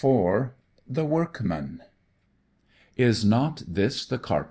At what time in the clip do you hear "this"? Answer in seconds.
3.67-4.03